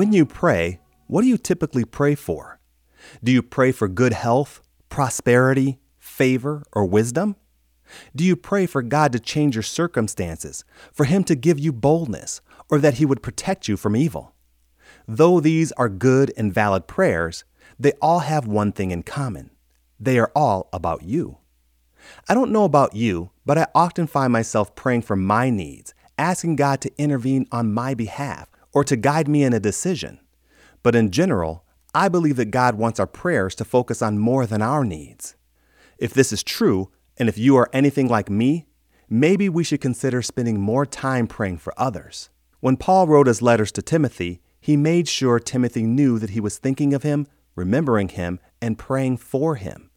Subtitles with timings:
[0.00, 2.58] When you pray, what do you typically pray for?
[3.22, 7.36] Do you pray for good health, prosperity, favor, or wisdom?
[8.16, 12.40] Do you pray for God to change your circumstances, for Him to give you boldness,
[12.70, 14.34] or that He would protect you from evil?
[15.06, 17.44] Though these are good and valid prayers,
[17.78, 19.50] they all have one thing in common
[20.00, 21.36] they are all about you.
[22.26, 26.56] I don't know about you, but I often find myself praying for my needs, asking
[26.56, 30.20] God to intervene on my behalf or to guide me in a decision.
[30.82, 34.62] But in general, I believe that God wants our prayers to focus on more than
[34.62, 35.34] our needs.
[35.98, 38.66] If this is true, and if you are anything like me,
[39.08, 42.30] maybe we should consider spending more time praying for others.
[42.60, 46.58] When Paul wrote his letters to Timothy, he made sure Timothy knew that he was
[46.58, 47.26] thinking of him,
[47.56, 49.90] remembering him, and praying for him.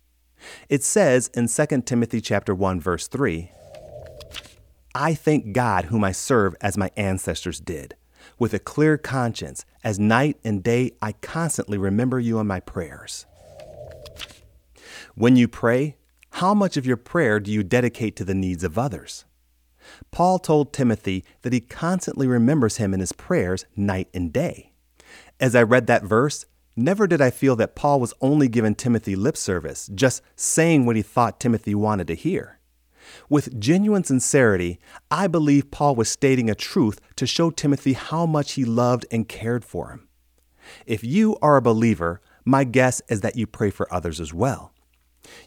[0.68, 3.52] It says in 2 Timothy chapter 1 verse 3,
[4.96, 7.96] I thank God whom I serve as my ancestors did,
[8.44, 13.26] with a clear conscience, as night and day I constantly remember you in my prayers.
[15.16, 15.96] When you pray,
[16.30, 19.24] how much of your prayer do you dedicate to the needs of others?
[20.12, 24.74] Paul told Timothy that he constantly remembers him in his prayers night and day.
[25.40, 29.16] As I read that verse, never did I feel that Paul was only giving Timothy
[29.16, 32.60] lip service, just saying what he thought Timothy wanted to hear.
[33.30, 34.80] With genuine sincerity,
[35.12, 39.28] I believe Paul was stating a truth to show Timothy how much he loved and
[39.28, 40.08] cared for him.
[40.86, 44.74] If you are a believer, my guess is that you pray for others as well.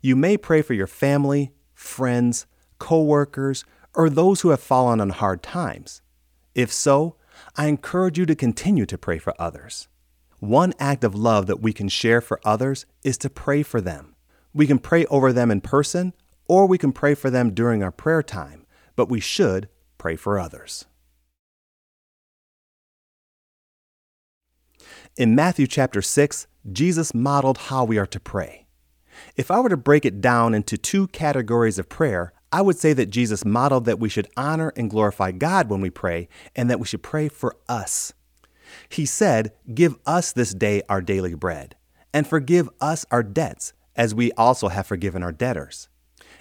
[0.03, 2.47] You may pray for your family, friends,
[2.79, 6.03] coworkers, or those who have fallen on hard times.
[6.55, 7.17] If so,
[7.57, 9.89] I encourage you to continue to pray for others.
[10.39, 14.15] One act of love that we can share for others is to pray for them.
[14.55, 16.15] We can pray over them in person,
[16.49, 20.39] or we can pray for them during our prayer time, but we should pray for
[20.39, 20.87] others.
[25.17, 28.67] In Matthew chapter 6, Jesus modeled how we are to pray.
[29.35, 32.93] If I were to break it down into two categories of prayer, I would say
[32.93, 36.79] that Jesus modeled that we should honor and glorify God when we pray, and that
[36.79, 38.13] we should pray for us.
[38.89, 41.77] He said, Give us this day our daily bread,
[42.13, 45.89] and forgive us our debts, as we also have forgiven our debtors.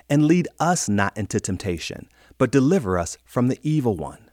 [0.09, 4.29] And lead us not into temptation, but deliver us from the evil one.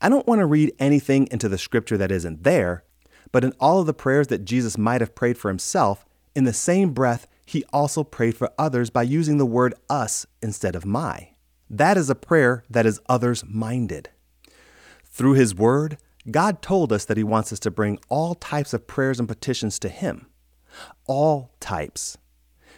[0.00, 2.84] I don't want to read anything into the scripture that isn't there,
[3.30, 6.04] but in all of the prayers that Jesus might have prayed for himself,
[6.34, 10.74] in the same breath, he also prayed for others by using the word us instead
[10.74, 11.30] of my.
[11.68, 14.10] That is a prayer that is others minded.
[15.04, 15.98] Through his word,
[16.30, 19.78] God told us that he wants us to bring all types of prayers and petitions
[19.80, 20.26] to him.
[21.06, 22.16] All types.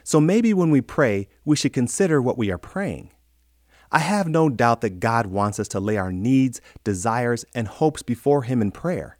[0.04, 3.10] So maybe when we pray, we should consider what we are praying.
[3.91, 8.03] I have no doubt that God wants us to lay our needs, desires, and hopes
[8.03, 9.19] before Him in prayer.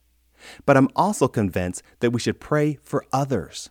[0.67, 3.71] But I'm also convinced that we should pray for others.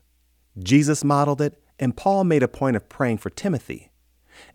[0.57, 3.91] Jesus modeled it, and Paul made a point of praying for Timothy.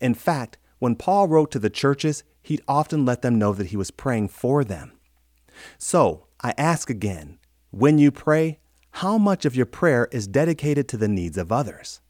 [0.01, 3.77] In fact, when Paul wrote to the churches, he'd often let them know that he
[3.77, 4.93] was praying for them.
[5.77, 7.39] So I ask again
[7.71, 8.59] when you pray,
[8.91, 12.01] how much of your prayer is dedicated to the needs of others?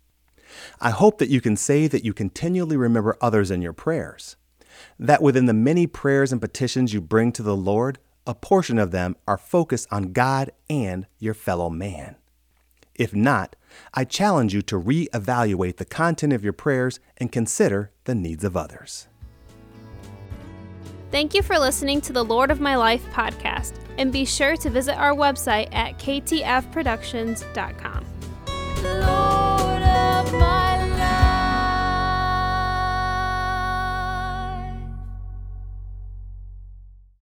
[0.81, 4.37] I hope that you can say that you continually remember others in your prayers,
[4.99, 8.91] that within the many prayers and petitions you bring to the Lord, a portion of
[8.91, 12.17] them are focused on God and your fellow man.
[12.95, 13.57] If not,
[13.95, 18.57] I challenge you to reevaluate the content of your prayers and consider the needs of
[18.57, 19.09] others.
[21.11, 24.69] Thank you for listening to the Lord of My Life podcast, and be sure to
[24.69, 27.98] visit our website at ktfproductions.com.